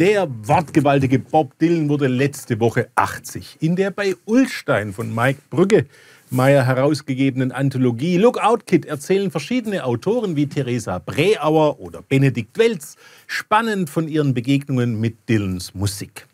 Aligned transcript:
Der 0.00 0.26
wortgewaltige 0.44 1.18
Bob 1.18 1.58
Dylan 1.58 1.90
wurde 1.90 2.06
letzte 2.06 2.58
Woche 2.58 2.88
80. 2.94 3.58
In 3.60 3.76
der 3.76 3.90
bei 3.90 4.14
Ulstein 4.24 4.94
von 4.94 5.14
Mike 5.14 5.42
Brügge 5.50 5.84
Meyer 6.30 6.64
herausgegebenen 6.64 7.52
Anthologie 7.52 8.16
Lookout 8.16 8.60
Kid 8.64 8.86
erzählen 8.86 9.30
verschiedene 9.30 9.84
Autoren 9.84 10.36
wie 10.36 10.46
Theresa 10.46 11.00
Breauer 11.00 11.80
oder 11.80 12.00
Benedikt 12.00 12.56
Welz 12.56 12.96
spannend 13.26 13.90
von 13.90 14.08
ihren 14.08 14.32
Begegnungen 14.32 14.98
mit 14.98 15.28
Dylans 15.28 15.74
Musik. 15.74 16.26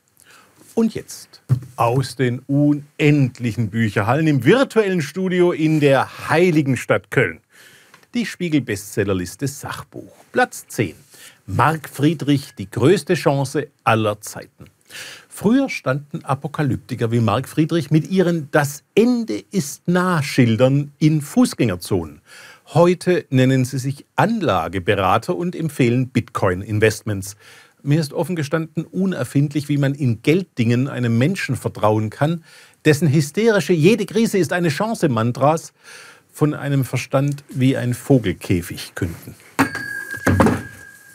Und 0.77 0.95
jetzt 0.95 1.43
aus 1.75 2.15
den 2.15 2.43
unendlichen 2.47 3.71
Bücherhallen 3.71 4.29
im 4.29 4.45
virtuellen 4.45 5.03
Studio 5.03 5.51
in 5.51 5.81
der 5.81 6.29
heiligen 6.29 6.77
Stadt 6.77 7.11
Köln. 7.11 7.41
Die 8.17 8.25
Spiegel-Bestsellerliste 8.25 9.47
Sachbuch. 9.47 10.11
Platz 10.33 10.67
10. 10.69 10.95
Marc 11.45 11.91
Friedrich, 11.91 12.55
die 12.55 12.71
größte 12.71 13.13
Chance 13.13 13.67
aller 13.85 14.23
Zeiten. 14.23 14.71
Früher 15.29 15.69
standen 15.69 16.25
Apokalyptiker 16.25 17.13
wie 17.13 17.21
Marc 17.21 17.47
Friedrich 17.47 17.91
mit 17.91 18.09
ihren 18.11 18.51
Das 18.53 18.85
Ende 18.95 19.45
ist 19.51 19.87
nah 19.87 20.23
Schildern 20.23 20.93
in 20.99 21.21
Fußgängerzonen. 21.21 22.23
Heute 22.73 23.27
nennen 23.29 23.67
sie 23.67 23.79
sich 23.79 24.07
Anlageberater 24.17 25.37
und 25.37 25.55
empfehlen 25.55 26.09
Bitcoin-Investments. 26.09 27.37
Mir 27.83 28.01
ist 28.01 28.15
offen 28.15 28.35
gestanden 28.35 28.87
unerfindlich, 28.87 29.69
wie 29.69 29.77
man 29.77 29.95
in 29.95 30.23
Gelddingen 30.23 30.89
einem 30.89 31.19
Menschen 31.19 31.55
vertrauen 31.55 32.09
kann, 32.09 32.45
dessen 32.87 33.13
hysterische 33.13 33.75
Jede 33.75 34.07
Krise 34.07 34.39
ist 34.39 34.55
eine 34.55 34.71
Chance 34.71 35.11
Mantras 35.11 35.75
von 36.37 36.53
einem 36.53 36.85
Verstand 36.85 37.45
wie 37.49 37.79
ein 37.79 37.95
Vogelkäfig 37.95 38.95
künden. 38.95 39.35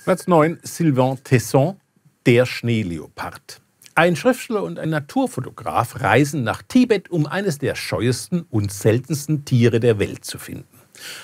Platz 0.04 0.26
9, 0.26 0.58
Sylvain 0.64 1.24
Tesson, 1.24 1.80
der 2.26 2.48
Schneeleopard. 2.48 3.62
Ein 3.94 4.16
Schriftsteller 4.16 4.64
und 4.64 4.80
ein 4.80 4.90
Naturfotograf 4.90 6.02
reisen 6.02 6.44
nach 6.44 6.64
Tibet, 6.64 7.12
um 7.12 7.28
eines 7.28 7.60
der 7.60 7.76
scheuesten 7.76 8.48
und 8.50 8.72
seltensten 8.72 9.46
Tiere 9.46 9.80
der 9.80 10.00
Welt 10.00 10.26
zu 10.26 10.40
finden. 10.40 10.66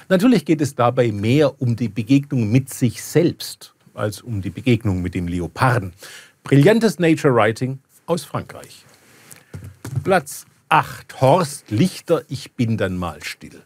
Natürlich 0.09 0.45
geht 0.45 0.61
es 0.61 0.75
dabei 0.75 1.11
mehr 1.11 1.59
um 1.59 1.75
die 1.75 1.89
Begegnung 1.89 2.51
mit 2.51 2.71
sich 2.71 3.01
selbst 3.01 3.73
als 3.95 4.21
um 4.21 4.43
die 4.43 4.51
Begegnung 4.51 5.01
mit 5.01 5.15
dem 5.15 5.27
Leoparden. 5.27 5.93
Brillantes 6.43 6.99
Nature 6.99 7.33
Writing 7.33 7.79
aus 8.05 8.23
Frankreich. 8.23 8.85
Platz 10.03 10.45
8. 10.69 11.19
Horst 11.19 11.71
Lichter, 11.71 12.21
ich 12.27 12.51
bin 12.51 12.77
dann 12.77 12.95
mal 12.95 13.23
still. 13.23 13.63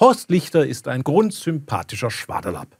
Horst 0.00 0.30
Lichter 0.30 0.66
ist 0.66 0.88
ein 0.88 1.04
grundsympathischer 1.04 2.10
Schwaderlapp 2.10 2.76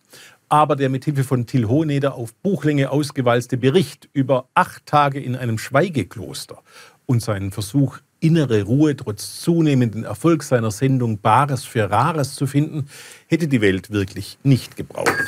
aber 0.53 0.77
der 0.77 0.91
mit 0.91 1.07
Hilfe 1.07 1.25
von 1.25 1.47
Till 1.47 1.67
Hoheneder 1.67 2.15
auf 2.15 2.35
Buchlänge 2.35 2.91
ausgewalzte 2.91 3.57
Bericht 3.57 4.11
über 4.13 4.51
acht 4.53 4.85
Tage 4.85 5.19
in 5.19 5.35
einem 5.35 5.57
Schweigekloster 5.57 6.63
und 7.07 7.23
seinen 7.23 7.53
Versuch, 7.53 8.01
innere 8.21 8.65
Ruhe 8.65 8.95
trotz 8.95 9.41
zunehmenden 9.41 10.05
Erfolgs 10.05 10.49
seiner 10.49 10.71
Sendung 10.71 11.21
Bares 11.21 11.65
für 11.65 11.91
Rares 11.91 12.35
zu 12.35 12.47
finden, 12.47 12.87
hätte 13.29 13.49
die 13.49 13.63
Welt 13.63 13.93
wirklich 13.93 14.37
nicht 14.43 14.77
gebraucht. 14.77 15.25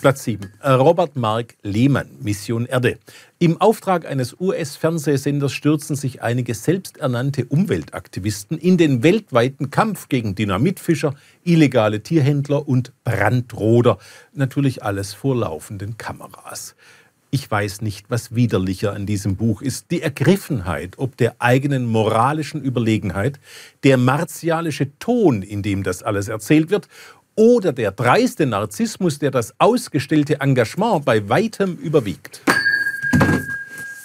Platz 0.00 0.24
7. 0.24 0.52
Robert 0.64 1.16
Mark 1.16 1.56
Lehmann, 1.62 2.08
Mission 2.20 2.66
Erde. 2.66 2.98
Im 3.38 3.60
Auftrag 3.60 4.06
eines 4.06 4.38
US-Fernsehsenders 4.40 5.52
stürzen 5.52 5.96
sich 5.96 6.22
einige 6.22 6.54
selbsternannte 6.54 7.44
Umweltaktivisten 7.44 8.58
in 8.58 8.76
den 8.76 9.02
weltweiten 9.02 9.70
Kampf 9.70 10.08
gegen 10.08 10.34
Dynamitfischer, 10.34 11.14
illegale 11.44 12.02
Tierhändler 12.02 12.68
und 12.68 12.92
Brandroder. 13.04 13.98
Natürlich 14.32 14.82
alles 14.82 15.14
vor 15.14 15.36
laufenden 15.36 15.98
Kameras. 15.98 16.76
Ich 17.30 17.50
weiß 17.50 17.82
nicht, 17.82 18.06
was 18.08 18.34
widerlicher 18.34 18.94
an 18.94 19.04
diesem 19.04 19.36
Buch 19.36 19.60
ist. 19.60 19.90
Die 19.90 20.00
Ergriffenheit 20.00 20.94
ob 20.96 21.18
der 21.18 21.36
eigenen 21.40 21.84
moralischen 21.84 22.62
Überlegenheit, 22.62 23.38
der 23.84 23.98
martialische 23.98 24.98
Ton, 24.98 25.42
in 25.42 25.62
dem 25.62 25.82
das 25.82 26.02
alles 26.02 26.28
erzählt 26.28 26.70
wird 26.70 26.88
oder 27.38 27.72
der 27.72 27.92
dreiste 27.92 28.46
Narzissmus, 28.46 29.20
der 29.20 29.30
das 29.30 29.54
ausgestellte 29.58 30.40
Engagement 30.40 31.04
bei 31.04 31.28
weitem 31.28 31.76
überwiegt. 31.76 32.42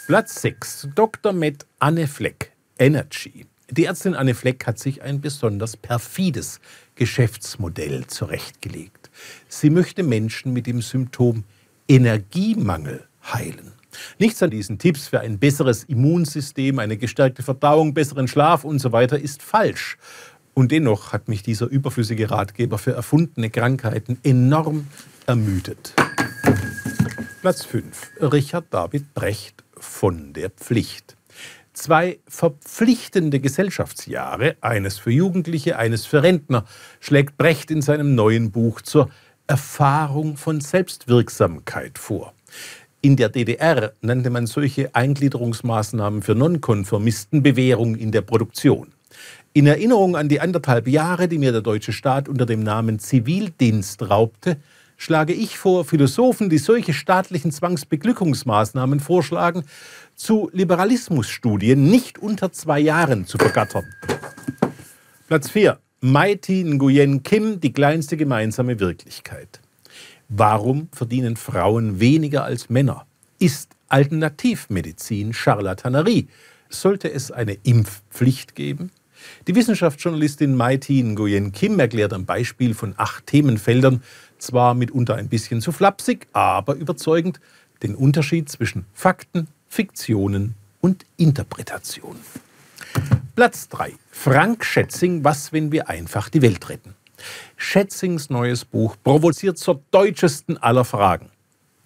Platz 0.05 0.39
6. 0.43 0.89
Dr. 0.93 1.33
Med 1.33 1.65
Anne 1.79 2.07
Fleck. 2.07 2.51
Energy. 2.77 3.47
Die 3.71 3.85
Ärztin 3.85 4.13
Anne 4.13 4.35
Fleck 4.35 4.67
hat 4.67 4.77
sich 4.77 5.01
ein 5.01 5.19
besonders 5.19 5.75
perfides 5.77 6.59
Geschäftsmodell 6.93 8.05
zurechtgelegt. 8.05 9.09
Sie 9.47 9.71
möchte 9.71 10.03
Menschen 10.03 10.53
mit 10.53 10.67
dem 10.67 10.83
Symptom 10.83 11.43
Energiemangel 11.87 13.07
heilen. 13.33 13.71
Nichts 14.19 14.41
an 14.43 14.49
diesen 14.49 14.77
Tipps 14.77 15.07
für 15.07 15.19
ein 15.19 15.39
besseres 15.39 15.83
Immunsystem, 15.85 16.79
eine 16.79 16.97
gestärkte 16.97 17.43
Verdauung, 17.43 17.93
besseren 17.93 18.27
Schlaf 18.27 18.63
und 18.63 18.79
so 18.79 18.89
ist 18.95 19.41
falsch. 19.41 19.97
Und 20.53 20.71
dennoch 20.71 21.13
hat 21.13 21.27
mich 21.27 21.41
dieser 21.43 21.67
überflüssige 21.67 22.29
Ratgeber 22.29 22.77
für 22.77 22.93
erfundene 22.93 23.49
Krankheiten 23.49 24.19
enorm 24.23 24.87
ermüdet. 25.25 25.93
Platz 27.41 27.65
5. 27.65 28.11
Richard 28.21 28.65
David 28.69 29.13
Brecht 29.13 29.63
von 29.75 30.33
der 30.33 30.49
Pflicht. 30.49 31.17
Zwei 31.73 32.19
verpflichtende 32.27 33.39
Gesellschaftsjahre, 33.39 34.55
eines 34.61 34.99
für 34.99 35.09
Jugendliche, 35.09 35.79
eines 35.79 36.05
für 36.05 36.21
Rentner, 36.21 36.65
schlägt 36.99 37.35
Brecht 37.37 37.71
in 37.71 37.81
seinem 37.81 38.13
neuen 38.13 38.51
Buch 38.51 38.81
zur 38.81 39.09
Erfahrung 39.47 40.37
von 40.37 40.61
Selbstwirksamkeit 40.61 41.97
vor. 41.97 42.33
In 43.01 43.17
der 43.17 43.29
DDR 43.29 43.91
nannte 44.01 44.29
man 44.29 44.45
solche 44.45 44.93
Eingliederungsmaßnahmen 44.93 46.21
für 46.21 46.35
Nonkonformisten 46.35 47.43
Bewährung 47.43 47.95
in 47.95 48.11
der 48.11 48.21
Produktion. 48.21 48.93
In 49.55 49.67
Erinnerung 49.67 50.15
an 50.15 50.29
die 50.29 50.41
anderthalb 50.41 50.87
Jahre, 50.87 51.27
die 51.27 51.37
mir 51.37 51.51
der 51.51 51.61
deutsche 51.61 51.93
Staat 51.93 52.27
unter 52.27 52.47
dem 52.47 52.63
Namen 52.63 52.97
Zivildienst 52.97 54.09
raubte, 54.09 54.57
schlage 54.97 55.33
ich 55.33 55.59
vor, 55.59 55.85
Philosophen, 55.85 56.49
die 56.49 56.57
solche 56.57 56.91
staatlichen 56.91 57.51
Zwangsbeglückungsmaßnahmen 57.51 58.99
vorschlagen, 58.99 59.63
zu 60.15 60.49
Liberalismusstudien 60.53 61.87
nicht 61.87 62.17
unter 62.17 62.51
zwei 62.51 62.79
Jahren 62.79 63.27
zu 63.27 63.37
vergattern. 63.37 63.85
Platz 65.27 65.51
4. 65.51 65.77
Mighty 66.01 66.63
Nguyen 66.63 67.21
Kim, 67.21 67.59
die 67.59 67.73
kleinste 67.73 68.17
gemeinsame 68.17 68.79
Wirklichkeit. 68.79 69.61
Warum 70.29 70.87
verdienen 70.91 71.35
Frauen 71.35 71.99
weniger 71.99 72.43
als 72.43 72.71
Männer? 72.71 73.05
Ist 73.37 73.69
Alternativmedizin 73.87 75.31
Charlatanerie? 75.31 76.27
Sollte 76.69 77.13
es 77.13 77.29
eine 77.31 77.53
Impfpflicht 77.61 78.55
geben? 78.55 78.89
Die 79.47 79.55
Wissenschaftsjournalistin 79.55 80.55
Mai 80.55 80.77
Tin 80.77 81.13
Nguyen 81.13 81.51
Kim 81.51 81.79
erklärt 81.79 82.13
am 82.13 82.25
Beispiel 82.25 82.73
von 82.73 82.93
acht 82.97 83.27
Themenfeldern, 83.27 84.03
zwar 84.37 84.73
mitunter 84.73 85.15
ein 85.15 85.29
bisschen 85.29 85.61
zu 85.61 85.71
flapsig, 85.71 86.27
aber 86.33 86.75
überzeugend, 86.75 87.39
den 87.81 87.95
Unterschied 87.95 88.49
zwischen 88.49 88.85
Fakten, 88.93 89.47
Fiktionen 89.67 90.55
und 90.81 91.05
Interpretationen. 91.17 92.21
Platz 93.35 93.67
3. 93.69 93.93
Frank 94.11 94.63
Schätzing, 94.63 95.23
Was, 95.23 95.51
wenn 95.51 95.71
wir 95.71 95.89
einfach 95.89 96.29
die 96.29 96.41
Welt 96.41 96.69
retten? 96.69 96.95
Schätzings 97.57 98.29
neues 98.29 98.63
Buch 98.63 98.95
provoziert 99.03 99.57
zur 99.57 99.81
deutschesten 99.91 100.57
aller 100.57 100.85
Fragen. 100.85 101.29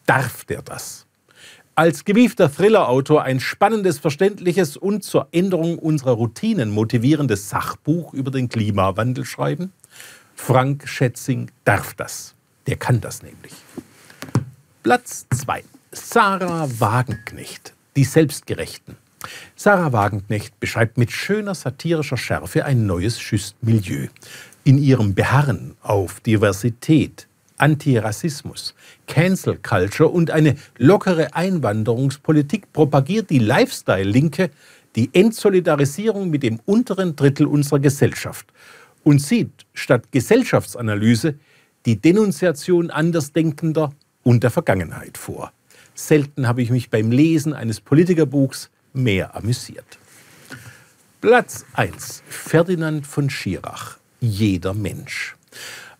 Darf 0.06 0.46
der 0.46 0.62
das? 0.62 1.07
Als 1.78 2.06
gewiefter 2.06 2.52
Thriller-Autor 2.52 3.22
ein 3.22 3.40
spannendes, 3.40 4.00
verständliches 4.00 4.78
und 4.78 5.04
zur 5.04 5.28
Änderung 5.32 5.78
unserer 5.78 6.14
Routinen 6.14 6.72
motivierendes 6.72 7.52
Sachbuch 7.52 8.16
über 8.16 8.32
den 8.32 8.50
Klimawandel 8.50 9.26
schreiben? 9.26 9.72
Frank 10.34 10.88
Schätzing 10.88 11.52
darf 11.66 11.94
das. 11.94 12.34
Der 12.66 12.78
kann 12.78 13.00
das 13.00 13.22
nämlich. 13.22 13.54
Platz 14.82 15.28
2. 15.36 15.64
Sarah 15.92 16.68
Wagenknecht, 16.80 17.76
die 17.96 18.06
Selbstgerechten. 18.06 18.98
Sarah 19.56 19.94
Wagenknecht 19.94 20.60
beschreibt 20.60 20.98
mit 20.98 21.12
schöner 21.12 21.54
satirischer 21.54 22.18
Schärfe 22.18 22.66
ein 22.66 22.88
neues 22.88 23.20
Schüstmilieu. 23.20 24.08
In 24.64 24.80
ihrem 24.80 25.14
Beharren 25.14 25.78
auf 25.84 26.22
Diversität, 26.22 27.27
Antirassismus, 27.58 28.74
Cancel 29.08 29.58
Culture 29.58 30.10
und 30.10 30.32
eine 30.32 30.56
lockere 30.78 31.36
Einwanderungspolitik 31.36 32.72
propagiert 32.74 33.30
die 33.30 33.40
Lifestyle-Linke 33.40 34.52
die 34.96 35.10
Entsolidarisierung 35.14 36.30
mit 36.30 36.44
dem 36.44 36.60
unteren 36.66 37.16
Drittel 37.16 37.46
unserer 37.46 37.80
Gesellschaft 37.80 38.48
und 39.04 39.22
sieht 39.22 39.66
statt 39.74 40.12
Gesellschaftsanalyse 40.12 41.36
die 41.86 42.02
Denunziation 42.02 42.90
Andersdenkender 42.90 43.92
und 44.24 44.44
der 44.44 44.52
Vergangenheit 44.52 45.18
vor. 45.18 45.54
Selten 45.94 46.48
habe 46.48 46.62
ich 46.62 46.70
mich 46.70 46.90
beim 46.90 47.12
Lesen 47.12 47.54
eines 47.54 47.80
Politikerbuchs 47.80 48.70
mehr 48.94 49.36
amüsiert. 49.36 50.00
Platz 51.22 51.66
1. 51.74 52.24
Ferdinand 52.28 53.08
von 53.08 53.30
Schirach. 53.30 53.98
Jeder 54.20 54.74
Mensch. 54.74 55.36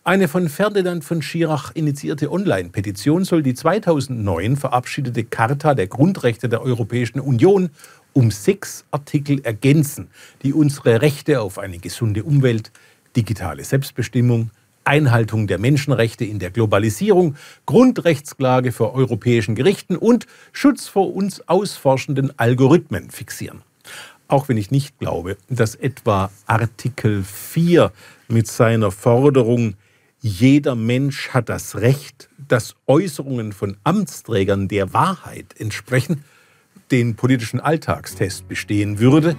Eine 0.04 0.28
von 0.28 0.48
Ferdinand 0.48 1.04
von 1.04 1.20
Schirach 1.20 1.72
initiierte 1.74 2.32
Online-Petition 2.32 3.24
soll 3.24 3.42
die 3.42 3.52
2009 3.52 4.56
verabschiedete 4.56 5.24
Charta 5.24 5.74
der 5.74 5.86
Grundrechte 5.86 6.48
der 6.48 6.62
Europäischen 6.62 7.20
Union 7.20 7.68
um 8.14 8.30
sechs 8.30 8.86
Artikel 8.90 9.40
ergänzen, 9.44 10.08
die 10.42 10.54
unsere 10.54 11.02
Rechte 11.02 11.42
auf 11.42 11.58
eine 11.58 11.78
gesunde 11.78 12.24
Umwelt, 12.24 12.72
digitale 13.16 13.64
Selbstbestimmung, 13.64 14.50
Einhaltung 14.84 15.46
der 15.46 15.58
Menschenrechte 15.58 16.24
in 16.24 16.38
der 16.38 16.52
Globalisierung, 16.52 17.36
Grundrechtsklage 17.66 18.72
vor 18.72 18.94
europäischen 18.94 19.54
Gerichten 19.54 19.96
und 19.96 20.26
Schutz 20.52 20.88
vor 20.88 21.14
uns 21.14 21.46
ausforschenden 21.48 22.32
Algorithmen 22.38 23.10
fixieren. 23.10 23.60
Auch 24.26 24.48
wenn 24.48 24.56
ich 24.56 24.70
nicht 24.70 24.98
glaube, 24.98 25.36
dass 25.50 25.74
etwa 25.74 26.30
Artikel 26.46 27.22
4 27.24 27.92
mit 28.28 28.46
seiner 28.46 28.90
Forderung 28.90 29.74
jeder 30.20 30.74
Mensch 30.74 31.30
hat 31.30 31.48
das 31.48 31.76
Recht, 31.76 32.28
dass 32.48 32.74
Äußerungen 32.86 33.52
von 33.52 33.76
Amtsträgern 33.84 34.66
der 34.66 34.92
Wahrheit 34.92 35.54
entsprechen, 35.58 36.24
den 36.90 37.14
politischen 37.14 37.60
Alltagstest 37.60 38.48
bestehen 38.48 38.98
würde. 38.98 39.36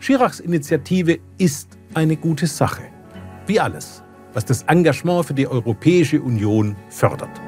Chiracs 0.00 0.40
Initiative 0.40 1.18
ist 1.38 1.78
eine 1.94 2.16
gute 2.16 2.46
Sache. 2.46 2.82
Wie 3.46 3.60
alles, 3.60 4.02
was 4.32 4.44
das 4.44 4.62
Engagement 4.62 5.26
für 5.26 5.34
die 5.34 5.46
Europäische 5.46 6.22
Union 6.22 6.76
fördert. 6.88 7.40